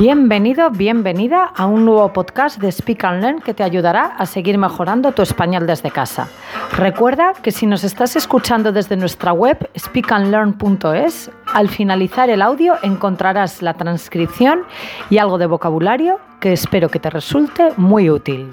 Bienvenido, 0.00 0.70
bienvenida 0.70 1.44
a 1.44 1.66
un 1.66 1.84
nuevo 1.84 2.10
podcast 2.14 2.58
de 2.58 2.72
Speak 2.72 3.04
and 3.04 3.20
Learn 3.20 3.40
que 3.42 3.52
te 3.52 3.62
ayudará 3.62 4.06
a 4.06 4.24
seguir 4.24 4.56
mejorando 4.56 5.12
tu 5.12 5.20
español 5.20 5.66
desde 5.66 5.90
casa. 5.90 6.26
Recuerda 6.74 7.34
que 7.42 7.50
si 7.50 7.66
nos 7.66 7.84
estás 7.84 8.16
escuchando 8.16 8.72
desde 8.72 8.96
nuestra 8.96 9.34
web 9.34 9.68
speakandlearn.es, 9.78 11.30
al 11.52 11.68
finalizar 11.68 12.30
el 12.30 12.40
audio 12.40 12.76
encontrarás 12.82 13.60
la 13.60 13.74
transcripción 13.74 14.62
y 15.10 15.18
algo 15.18 15.36
de 15.36 15.44
vocabulario 15.44 16.18
que 16.40 16.54
espero 16.54 16.88
que 16.88 16.98
te 16.98 17.10
resulte 17.10 17.74
muy 17.76 18.08
útil. 18.08 18.50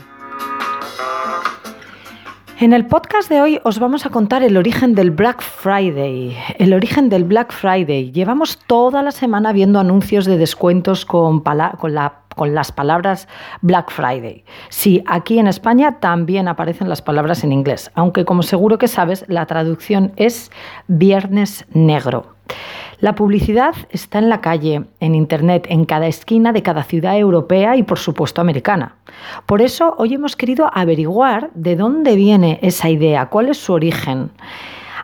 En 2.60 2.74
el 2.74 2.88
podcast 2.88 3.30
de 3.30 3.40
hoy 3.40 3.60
os 3.64 3.78
vamos 3.78 4.08
a 4.08 4.10
contar 4.10 4.42
el 4.42 4.58
origen 4.58 4.96
del 4.96 5.12
Black 5.12 5.44
Friday. 5.44 6.36
El 6.58 6.74
origen 6.74 7.08
del 7.08 7.24
Black 7.24 7.54
Friday. 7.54 8.12
Llevamos 8.12 8.58
toda 8.66 9.04
la 9.04 9.12
semana 9.12 9.54
viendo 9.54 9.80
anuncios 9.80 10.26
de 10.26 10.40
descuentos 10.40 11.06
con, 11.06 11.42
con 11.42 11.94
las 12.46 12.72
palabras 12.72 13.28
Black 13.62 13.92
Friday. 13.92 14.44
Sí, 14.70 15.04
aquí 15.08 15.40
en 15.40 15.48
España 15.48 16.00
también 16.00 16.48
aparecen 16.48 16.90
las 16.90 17.02
palabras 17.02 17.44
en 17.44 17.52
inglés, 17.52 17.92
aunque 17.96 18.26
como 18.26 18.44
seguro 18.44 18.78
que 18.78 18.88
sabes, 18.88 19.26
la 19.28 19.46
traducción 19.46 20.12
es 20.16 20.52
Viernes 20.88 21.66
Negro. 21.72 22.36
La 23.00 23.14
publicidad 23.14 23.76
está 23.92 24.18
en 24.18 24.30
la 24.30 24.42
calle, 24.42 24.86
en 25.00 25.14
Internet, 25.14 25.68
en 25.70 25.86
cada 25.86 26.08
esquina 26.08 26.52
de 26.52 26.64
cada 26.64 26.84
ciudad 26.84 27.16
europea 27.16 27.76
y 27.76 27.84
por 27.84 28.00
supuesto 28.00 28.42
americana. 28.42 28.96
Por 29.46 29.62
eso 29.62 29.94
hoy 30.00 30.16
hemos 30.16 30.36
querido 30.36 30.70
averiguar 30.74 31.52
de 31.54 31.76
dónde 31.76 32.16
viene 32.16 32.58
esa 32.64 32.90
idea, 32.90 33.28
cuál 33.28 33.50
es 33.50 33.58
su 33.58 33.74
origen. 33.74 34.32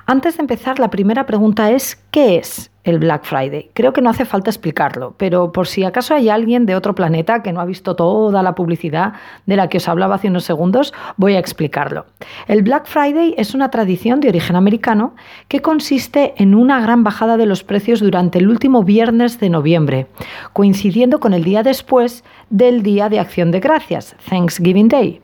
Antes 0.05 0.35
de 0.35 0.41
empezar, 0.41 0.79
la 0.79 0.89
primera 0.89 1.25
pregunta 1.25 1.71
es, 1.71 1.95
¿qué 2.11 2.35
es 2.35 2.71
el 2.83 2.99
Black 2.99 3.23
Friday? 3.23 3.69
Creo 3.73 3.93
que 3.93 4.01
no 4.01 4.09
hace 4.09 4.25
falta 4.25 4.49
explicarlo, 4.49 5.15
pero 5.15 5.53
por 5.53 5.65
si 5.65 5.85
acaso 5.85 6.13
hay 6.13 6.27
alguien 6.27 6.65
de 6.65 6.75
otro 6.75 6.93
planeta 6.93 7.41
que 7.41 7.53
no 7.53 7.61
ha 7.61 7.65
visto 7.65 7.95
toda 7.95 8.43
la 8.43 8.53
publicidad 8.53 9.13
de 9.45 9.55
la 9.55 9.69
que 9.69 9.77
os 9.77 9.87
hablaba 9.87 10.15
hace 10.15 10.27
unos 10.27 10.43
segundos, 10.43 10.93
voy 11.15 11.35
a 11.35 11.39
explicarlo. 11.39 12.05
El 12.49 12.63
Black 12.63 12.85
Friday 12.85 13.33
es 13.37 13.55
una 13.55 13.71
tradición 13.71 14.19
de 14.19 14.27
origen 14.27 14.57
americano 14.57 15.15
que 15.47 15.61
consiste 15.61 16.33
en 16.35 16.53
una 16.53 16.81
gran 16.81 17.05
bajada 17.05 17.37
de 17.37 17.45
los 17.45 17.63
precios 17.63 18.01
durante 18.01 18.39
el 18.39 18.49
último 18.49 18.83
viernes 18.83 19.39
de 19.39 19.49
noviembre, 19.49 20.07
coincidiendo 20.51 21.21
con 21.21 21.33
el 21.33 21.45
día 21.45 21.63
después 21.63 22.25
del 22.49 22.83
Día 22.83 23.07
de 23.07 23.21
Acción 23.21 23.51
de 23.51 23.61
Gracias, 23.61 24.17
Thanksgiving 24.29 24.89
Day. 24.89 25.21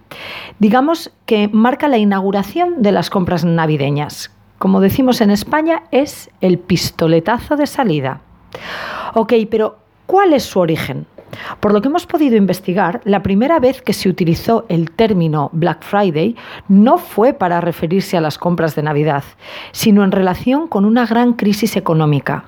Digamos 0.60 1.12
que 1.26 1.50
marca 1.50 1.90
la 1.90 1.98
inauguración 1.98 2.82
de 2.82 2.94
las 2.94 3.10
compras 3.10 3.44
navideñas 3.44 4.32
como 4.60 4.82
decimos 4.82 5.22
en 5.22 5.32
España, 5.32 5.84
es 5.92 6.30
el 6.42 6.60
pistoletazo 6.60 7.56
de 7.56 7.66
salida. 7.66 8.22
Ok, 9.16 9.34
pero 9.50 9.80
¿cuál 10.06 10.34
es 10.34 10.44
su 10.44 10.60
origen? 10.60 11.08
Por 11.60 11.74
lo 11.74 11.82
que 11.82 11.88
hemos 11.88 12.06
podido 12.06 12.36
investigar, 12.36 13.02
la 13.06 13.24
primera 13.24 13.60
vez 13.60 13.82
que 13.82 13.94
se 13.94 14.10
utilizó 14.10 14.66
el 14.68 14.92
término 14.92 15.50
Black 15.54 15.84
Friday 15.84 16.36
no 16.68 16.98
fue 16.98 17.34
para 17.34 17.62
referirse 17.62 18.18
a 18.18 18.22
las 18.22 18.38
compras 18.38 18.76
de 18.76 18.84
Navidad, 18.84 19.24
sino 19.72 20.04
en 20.04 20.12
relación 20.12 20.68
con 20.68 20.86
una 20.86 21.06
gran 21.06 21.34
crisis 21.34 21.78
económica. 21.78 22.46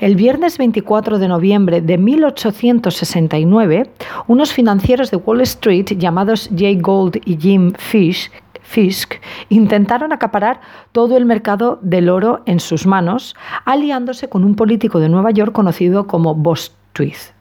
El 0.00 0.16
viernes 0.16 0.56
24 0.56 1.18
de 1.18 1.28
noviembre 1.28 1.80
de 1.80 1.98
1869, 1.98 3.90
unos 4.26 4.52
financieros 4.52 5.10
de 5.10 5.18
Wall 5.18 5.42
Street 5.42 5.86
llamados 5.98 6.48
Jay 6.56 6.76
Gould 6.76 7.16
y 7.24 7.36
Jim 7.36 7.72
Fish 7.76 8.30
Fisk 8.68 9.14
intentaron 9.48 10.12
acaparar 10.12 10.60
todo 10.92 11.16
el 11.16 11.24
mercado 11.24 11.78
del 11.80 12.10
oro 12.10 12.42
en 12.44 12.60
sus 12.60 12.86
manos, 12.86 13.34
aliándose 13.64 14.28
con 14.28 14.44
un 14.44 14.56
político 14.56 15.00
de 15.00 15.08
Nueva 15.08 15.30
York 15.30 15.52
conocido 15.52 16.06
como 16.06 16.34
Bostwick. 16.34 17.34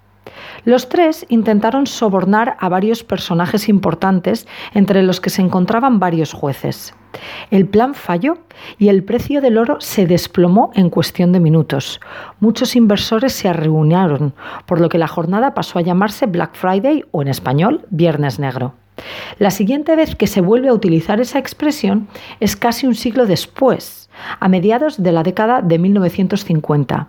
Los 0.63 0.87
tres 0.87 1.25
intentaron 1.29 1.85
sobornar 1.85 2.55
a 2.59 2.69
varios 2.69 3.03
personajes 3.03 3.67
importantes, 3.67 4.47
entre 4.73 5.03
los 5.03 5.19
que 5.19 5.29
se 5.29 5.41
encontraban 5.41 5.99
varios 5.99 6.31
jueces. 6.31 6.93
El 7.51 7.67
plan 7.67 7.93
falló 7.93 8.37
y 8.77 8.87
el 8.87 9.03
precio 9.03 9.41
del 9.41 9.57
oro 9.57 9.81
se 9.81 10.07
desplomó 10.07 10.71
en 10.75 10.89
cuestión 10.89 11.33
de 11.33 11.41
minutos. 11.41 11.99
Muchos 12.39 12.75
inversores 12.75 13.33
se 13.33 13.51
reunieron, 13.51 14.33
por 14.65 14.79
lo 14.79 14.87
que 14.87 14.97
la 14.97 15.07
jornada 15.07 15.53
pasó 15.53 15.79
a 15.79 15.81
llamarse 15.81 16.25
Black 16.25 16.55
Friday 16.55 17.03
o 17.11 17.21
en 17.21 17.27
español 17.27 17.85
Viernes 17.89 18.39
Negro. 18.39 18.73
La 19.39 19.51
siguiente 19.51 19.95
vez 19.95 20.15
que 20.15 20.27
se 20.27 20.41
vuelve 20.41 20.69
a 20.69 20.73
utilizar 20.73 21.19
esa 21.19 21.39
expresión 21.39 22.07
es 22.39 22.55
casi 22.55 22.87
un 22.87 22.95
siglo 22.95 23.25
después, 23.25 24.09
a 24.39 24.47
mediados 24.47 25.01
de 25.01 25.11
la 25.11 25.23
década 25.23 25.61
de 25.61 25.77
1950. 25.77 27.07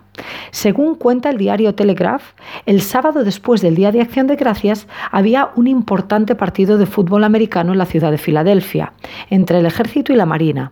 Según 0.51 0.95
cuenta 0.95 1.29
el 1.29 1.37
diario 1.37 1.75
Telegraph, 1.75 2.33
el 2.65 2.81
sábado 2.81 3.23
después 3.23 3.61
del 3.61 3.75
Día 3.75 3.91
de 3.91 4.01
Acción 4.01 4.27
de 4.27 4.35
Gracias 4.35 4.87
había 5.11 5.49
un 5.55 5.67
importante 5.67 6.35
partido 6.35 6.77
de 6.77 6.85
fútbol 6.85 7.23
americano 7.23 7.71
en 7.71 7.77
la 7.77 7.85
ciudad 7.85 8.11
de 8.11 8.17
Filadelfia, 8.17 8.93
entre 9.29 9.59
el 9.59 9.65
ejército 9.65 10.13
y 10.13 10.15
la 10.15 10.25
marina. 10.25 10.71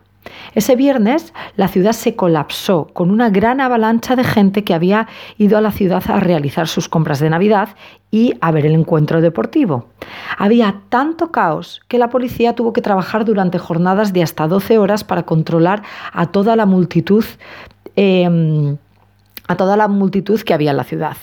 Ese 0.53 0.75
viernes 0.75 1.33
la 1.55 1.67
ciudad 1.67 1.93
se 1.93 2.15
colapsó 2.15 2.87
con 2.93 3.11
una 3.11 3.29
gran 3.29 3.61
avalancha 3.61 4.15
de 4.15 4.23
gente 4.23 4.63
que 4.63 4.73
había 4.73 5.07
ido 5.37 5.57
a 5.57 5.61
la 5.61 5.71
ciudad 5.71 6.03
a 6.07 6.19
realizar 6.19 6.67
sus 6.67 6.89
compras 6.89 7.19
de 7.19 7.29
Navidad 7.29 7.69
y 8.11 8.33
a 8.41 8.51
ver 8.51 8.65
el 8.65 8.73
encuentro 8.73 9.21
deportivo. 9.21 9.87
Había 10.37 10.81
tanto 10.89 11.31
caos 11.31 11.81
que 11.87 11.97
la 11.97 12.09
policía 12.09 12.55
tuvo 12.55 12.73
que 12.73 12.81
trabajar 12.81 13.25
durante 13.25 13.57
jornadas 13.57 14.13
de 14.13 14.23
hasta 14.23 14.47
12 14.47 14.77
horas 14.77 15.03
para 15.03 15.23
controlar 15.23 15.83
a 16.13 16.27
toda 16.27 16.55
la 16.55 16.65
multitud. 16.65 17.25
Em, 17.95 18.77
a 19.47 19.55
toda 19.55 19.77
la 19.77 19.87
multitud 19.87 20.39
que 20.41 20.53
había 20.53 20.71
en 20.71 20.77
la 20.77 20.83
ciudad. 20.83 21.17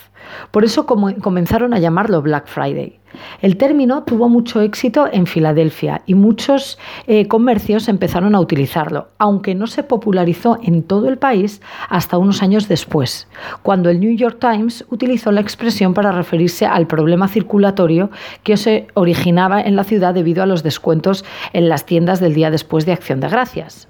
Por 0.50 0.64
eso 0.64 0.86
comenzaron 0.86 1.74
a 1.74 1.78
llamarlo 1.78 2.22
Black 2.22 2.46
Friday. 2.46 2.98
El 3.40 3.56
término 3.56 4.02
tuvo 4.02 4.28
mucho 4.28 4.60
éxito 4.60 5.08
en 5.12 5.26
Filadelfia 5.26 6.02
y 6.06 6.14
muchos 6.14 6.78
eh, 7.06 7.28
comercios 7.28 7.88
empezaron 7.88 8.34
a 8.34 8.40
utilizarlo, 8.40 9.08
aunque 9.18 9.54
no 9.54 9.66
se 9.66 9.82
popularizó 9.82 10.58
en 10.62 10.82
todo 10.82 11.08
el 11.08 11.18
país 11.18 11.60
hasta 11.88 12.18
unos 12.18 12.42
años 12.42 12.66
después, 12.66 13.28
cuando 13.62 13.88
el 13.90 14.00
New 14.00 14.16
York 14.16 14.38
Times 14.40 14.84
utilizó 14.90 15.30
la 15.30 15.40
expresión 15.40 15.94
para 15.94 16.10
referirse 16.10 16.66
al 16.66 16.86
problema 16.86 17.28
circulatorio 17.28 18.10
que 18.42 18.56
se 18.56 18.88
originaba 18.94 19.60
en 19.60 19.76
la 19.76 19.84
ciudad 19.84 20.14
debido 20.14 20.42
a 20.42 20.46
los 20.46 20.62
descuentos 20.62 21.24
en 21.52 21.68
las 21.68 21.86
tiendas 21.86 22.18
del 22.18 22.34
día 22.34 22.50
después 22.50 22.84
de 22.86 22.92
Acción 22.92 23.20
de 23.20 23.28
Gracias. 23.28 23.86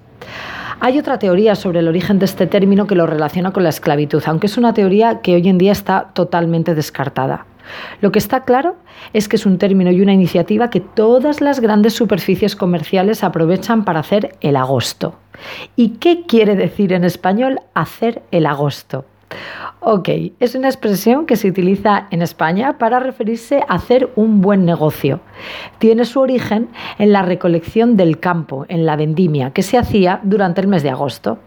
Hay 0.81 0.99
otra 0.99 1.19
teoría 1.19 1.55
sobre 1.55 1.79
el 1.79 1.87
origen 1.87 2.19
de 2.19 2.25
este 2.25 2.47
término 2.47 2.85
que 2.85 2.95
lo 2.95 3.07
relaciona 3.07 3.51
con 3.51 3.63
la 3.63 3.69
esclavitud, 3.69 4.21
aunque 4.25 4.47
es 4.47 4.57
una 4.57 4.73
teoría 4.73 5.21
que 5.21 5.35
hoy 5.35 5.47
en 5.47 5.57
día 5.57 5.71
está 5.71 6.09
totalmente 6.13 6.75
descartada. 6.75 7.45
Lo 8.01 8.11
que 8.11 8.19
está 8.19 8.43
claro 8.43 8.75
es 9.13 9.27
que 9.27 9.37
es 9.37 9.45
un 9.45 9.57
término 9.57 9.91
y 9.91 10.01
una 10.01 10.13
iniciativa 10.13 10.69
que 10.69 10.81
todas 10.81 11.41
las 11.41 11.59
grandes 11.59 11.93
superficies 11.93 12.55
comerciales 12.55 13.23
aprovechan 13.23 13.85
para 13.85 14.01
hacer 14.01 14.35
el 14.41 14.55
agosto. 14.55 15.15
¿Y 15.75 15.89
qué 15.97 16.25
quiere 16.27 16.55
decir 16.55 16.93
en 16.93 17.03
español 17.03 17.61
hacer 17.73 18.21
el 18.31 18.45
agosto? 18.45 19.05
Ok, 19.87 20.09
es 20.39 20.55
una 20.55 20.67
expresión 20.67 21.27
que 21.27 21.35
se 21.35 21.47
utiliza 21.47 22.07
en 22.09 22.23
España 22.23 22.79
para 22.79 22.99
referirse 22.99 23.59
a 23.67 23.75
hacer 23.75 24.09
un 24.15 24.41
buen 24.41 24.65
negocio. 24.65 25.19
Tiene 25.77 26.05
su 26.05 26.21
origen 26.21 26.69
en 26.97 27.13
la 27.13 27.21
recolección 27.21 27.95
del 27.95 28.19
campo, 28.19 28.65
en 28.67 28.87
la 28.87 28.95
vendimia, 28.95 29.51
que 29.51 29.61
se 29.61 29.77
hacía 29.77 30.21
durante 30.23 30.59
el 30.59 30.67
mes 30.67 30.81
de 30.81 30.89
agosto. 30.89 31.37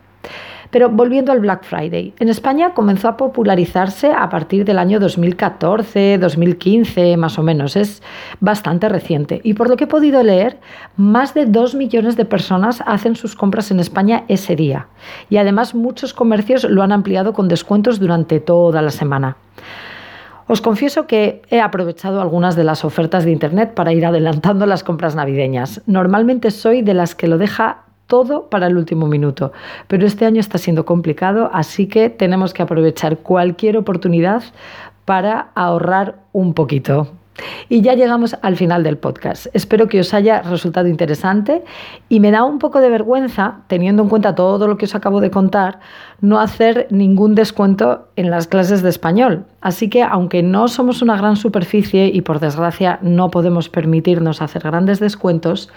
Pero 0.71 0.91
volviendo 0.91 1.33
al 1.33 1.41
Black 1.41 1.65
Friday, 1.65 2.15
en 2.19 2.29
España 2.29 2.75
comenzó 2.75 3.09
a 3.09 3.17
popularizarse 3.17 4.13
a 4.13 4.29
partir 4.29 4.65
del 4.65 4.79
año 4.79 5.01
2014, 5.01 6.19
2015 6.19 7.17
más 7.17 7.39
o 7.39 7.43
menos, 7.43 7.77
es 7.77 8.03
bastante 8.41 8.89
reciente. 8.89 9.41
Y 9.45 9.55
por 9.55 9.71
lo 9.71 9.77
que 9.77 9.85
he 9.85 9.89
podido 9.89 10.23
leer, 10.23 10.59
más 10.97 11.33
de 11.33 11.47
2 11.47 11.75
millones 11.75 12.17
de 12.17 12.25
personas 12.25 12.83
hacen 12.87 13.17
sus 13.17 13.35
compras 13.35 13.71
en 13.71 13.81
España 13.81 14.25
ese 14.29 14.57
día. 14.57 14.89
Y 15.31 15.39
además 15.39 15.75
muchos 15.75 16.13
comercios 16.13 16.65
lo 16.65 16.83
han 16.83 16.93
ampliado 16.93 17.33
con 17.33 17.49
descuentos 17.49 17.99
durante 17.99 18.41
toda 18.41 18.83
la 18.83 18.91
semana. 18.91 19.37
Os 20.51 20.63
confieso 20.63 21.07
que 21.07 21.43
he 21.51 21.61
aprovechado 21.61 22.23
algunas 22.23 22.57
de 22.57 22.65
las 22.65 22.83
ofertas 22.83 23.25
de 23.25 23.33
Internet 23.33 23.75
para 23.75 23.93
ir 23.93 24.07
adelantando 24.07 24.65
las 24.65 24.83
compras 24.83 25.15
navideñas. 25.15 25.83
Normalmente 25.87 26.51
soy 26.51 26.81
de 26.81 26.95
las 26.95 27.15
que 27.15 27.29
lo 27.29 27.37
deja 27.37 27.85
todo 28.09 28.51
para 28.51 28.67
el 28.67 28.77
último 28.77 29.07
minuto. 29.07 29.53
Pero 29.87 30.05
este 30.05 30.27
año 30.27 30.41
está 30.41 30.59
siendo 30.59 30.85
complicado, 30.85 31.49
así 31.53 31.87
que 31.87 32.11
tenemos 32.11 32.53
que 32.53 32.63
aprovechar 32.63 33.19
cualquier 33.19 33.77
oportunidad 33.77 34.43
para 35.05 35.51
ahorrar 35.55 36.17
un 36.33 36.55
poquito. 36.55 37.09
Y 37.69 37.83
ya 37.83 37.95
llegamos 37.95 38.37
al 38.43 38.57
final 38.57 38.83
del 38.83 38.99
podcast. 38.99 39.47
Espero 39.53 39.89
que 39.89 40.01
os 40.01 40.13
haya 40.15 40.43
resultado 40.43 40.89
interesante 40.89 41.63
y 42.09 42.21
me 42.21 42.31
da 42.31 42.45
un 42.45 42.59
poco 42.59 42.81
de 42.81 42.91
vergüenza, 42.91 43.61
teniendo 43.69 44.03
en 44.03 44.09
cuenta 44.09 44.35
todo 44.35 44.67
lo 44.67 44.77
que 44.77 44.87
os 44.87 44.95
acabo 44.95 45.21
de 45.21 45.31
contar, 45.31 45.81
no 46.21 46.41
hacer 46.41 46.89
ningún 46.91 47.35
descuento 47.35 48.09
en 48.17 48.31
las 48.31 48.49
clases 48.49 48.83
de 48.83 48.89
español. 48.89 49.45
Así 49.61 49.89
que 49.89 50.03
aunque 50.03 50.43
no 50.43 50.69
somos 50.69 51.03
una 51.03 51.17
gran 51.17 51.37
superficie 51.37 52.07
y 52.07 52.23
por 52.23 52.41
desgracia 52.41 52.99
no 53.03 53.31
podemos 53.31 53.69
permitirnos 53.69 54.43
hacer 54.43 54.63
grandes 54.63 54.99
descuentos, 54.99 55.71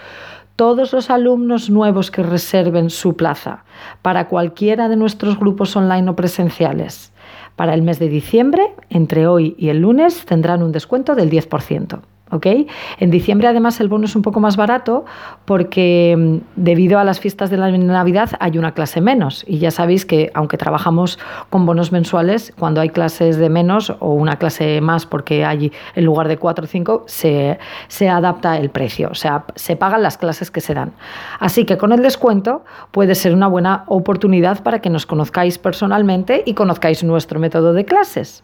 todos 0.56 0.92
los 0.92 1.10
alumnos 1.10 1.70
nuevos 1.70 2.10
que 2.10 2.22
reserven 2.22 2.90
su 2.90 3.16
plaza 3.16 3.64
para 4.02 4.28
cualquiera 4.28 4.88
de 4.88 4.96
nuestros 4.96 5.38
grupos 5.38 5.74
online 5.76 6.10
o 6.10 6.16
presenciales 6.16 7.12
para 7.56 7.74
el 7.74 7.82
mes 7.82 7.98
de 7.98 8.08
diciembre, 8.08 8.74
entre 8.88 9.26
hoy 9.26 9.54
y 9.58 9.68
el 9.68 9.80
lunes, 9.80 10.24
tendrán 10.24 10.62
un 10.62 10.72
descuento 10.72 11.14
del 11.14 11.30
10%. 11.30 12.00
En 12.42 13.10
diciembre 13.10 13.48
además 13.48 13.80
el 13.80 13.88
bono 13.88 14.06
es 14.06 14.16
un 14.16 14.22
poco 14.22 14.40
más 14.40 14.56
barato 14.56 15.04
porque 15.44 16.16
mm, 16.16 16.36
debido 16.56 16.98
a 16.98 17.04
las 17.04 17.20
fiestas 17.20 17.50
de 17.50 17.58
la 17.58 17.70
Navidad 17.70 18.30
hay 18.40 18.56
una 18.58 18.72
clase 18.72 19.00
menos 19.00 19.44
y 19.46 19.58
ya 19.58 19.70
sabéis 19.70 20.06
que 20.06 20.30
aunque 20.34 20.56
trabajamos 20.56 21.18
con 21.50 21.66
bonos 21.66 21.92
mensuales, 21.92 22.54
cuando 22.58 22.80
hay 22.80 22.88
clases 22.88 23.36
de 23.36 23.50
menos 23.50 23.94
o 24.00 24.14
una 24.14 24.36
clase 24.36 24.80
más 24.80 25.04
porque 25.04 25.44
hay 25.44 25.72
en 25.94 26.04
lugar 26.04 26.28
de 26.28 26.38
cuatro 26.38 26.64
o 26.64 26.68
cinco, 26.68 27.04
se, 27.06 27.58
se 27.88 28.08
adapta 28.08 28.56
el 28.56 28.70
precio, 28.70 29.10
o 29.10 29.14
sea, 29.14 29.44
se 29.54 29.76
pagan 29.76 30.02
las 30.02 30.16
clases 30.16 30.50
que 30.50 30.60
se 30.60 30.74
dan. 30.74 30.92
Así 31.38 31.64
que 31.66 31.76
con 31.76 31.92
el 31.92 32.02
descuento 32.02 32.64
puede 32.92 33.14
ser 33.14 33.34
una 33.34 33.48
buena 33.48 33.84
oportunidad 33.88 34.62
para 34.62 34.80
que 34.80 34.90
nos 34.90 35.04
conozcáis 35.04 35.58
personalmente 35.58 36.42
y 36.46 36.54
conozcáis 36.54 37.04
nuestro 37.04 37.38
método 37.38 37.72
de 37.72 37.84
clases. 37.84 38.42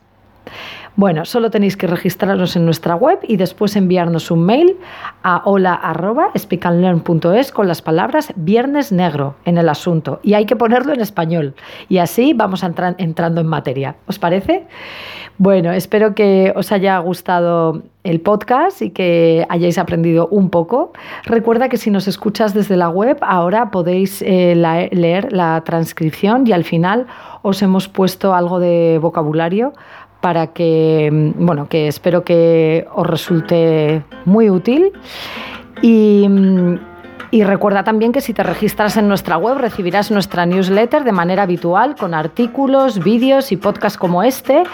Bueno, 0.96 1.24
solo 1.24 1.50
tenéis 1.50 1.76
que 1.76 1.86
registraros 1.86 2.56
en 2.56 2.64
nuestra 2.64 2.96
web 2.96 3.20
y 3.22 3.36
después 3.36 3.76
enviarnos 3.76 4.30
un 4.30 4.44
mail 4.44 4.76
a 5.22 5.42
hola.speakandlearn.es 5.44 7.52
con 7.52 7.68
las 7.68 7.82
palabras 7.82 8.32
viernes 8.36 8.90
negro 8.90 9.36
en 9.44 9.58
el 9.58 9.68
asunto. 9.68 10.20
Y 10.22 10.34
hay 10.34 10.46
que 10.46 10.56
ponerlo 10.56 10.92
en 10.92 11.00
español. 11.00 11.54
Y 11.88 11.98
así 11.98 12.32
vamos 12.34 12.62
entrando 12.62 13.40
en 13.40 13.46
materia. 13.46 13.96
¿Os 14.06 14.18
parece? 14.18 14.66
Bueno, 15.40 15.72
espero 15.72 16.16
que 16.16 16.52
os 16.56 16.72
haya 16.72 16.98
gustado 16.98 17.84
el 18.04 18.20
podcast 18.20 18.80
y 18.82 18.90
que 18.90 19.46
hayáis 19.48 19.78
aprendido 19.78 20.28
un 20.28 20.50
poco. 20.50 20.92
Recuerda 21.24 21.68
que 21.68 21.76
si 21.76 21.90
nos 21.90 22.08
escuchas 22.08 22.54
desde 22.54 22.76
la 22.76 22.88
web, 22.88 23.18
ahora 23.20 23.70
podéis 23.70 24.22
eh, 24.22 24.54
leer 24.92 25.32
la 25.32 25.62
transcripción 25.64 26.46
y 26.46 26.52
al 26.52 26.64
final 26.64 27.06
os 27.42 27.62
hemos 27.62 27.88
puesto 27.88 28.34
algo 28.34 28.60
de 28.60 28.98
vocabulario 29.00 29.72
para 30.20 30.48
que, 30.48 31.10
mm, 31.12 31.44
bueno, 31.44 31.68
que 31.68 31.88
espero 31.88 32.24
que 32.24 32.86
os 32.94 33.06
resulte 33.06 34.02
muy 34.24 34.50
útil. 34.50 34.92
Y, 35.82 36.26
mm, 36.28 36.78
y, 37.30 37.44
recuerda 37.44 37.84
también 37.84 38.12
que 38.12 38.20
si 38.20 38.32
te 38.34 38.42
registras 38.42 38.96
en 38.96 39.08
nuestra 39.08 39.36
web 39.36 39.58
recibirás 39.58 40.10
nuestra 40.10 40.46
newsletter 40.46 41.04
de 41.04 41.12
manera 41.12 41.42
habitual 41.42 41.96
con 41.96 42.14
artículos, 42.14 43.02
vídeos 43.02 43.52
y 43.52 43.56
podcasts 43.56 43.98
como 43.98 44.22
este 44.22 44.64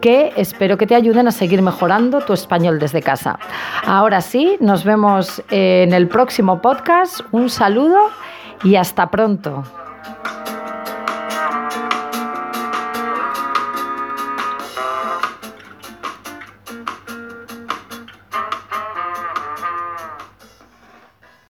que 0.00 0.32
espero 0.36 0.76
que 0.76 0.86
te 0.86 0.94
ayuden 0.94 1.28
a 1.28 1.30
seguir 1.30 1.62
mejorando 1.62 2.20
tu 2.20 2.32
español 2.32 2.78
desde 2.78 3.02
casa. 3.02 3.38
Ahora 3.86 4.20
sí, 4.20 4.56
nos 4.60 4.84
vemos 4.84 5.42
en 5.50 5.92
el 5.94 6.08
próximo 6.08 6.60
podcast. 6.60 7.20
Un 7.30 7.48
saludo 7.48 8.10
y 8.64 8.74
hasta 8.74 9.10
pronto. 9.10 9.62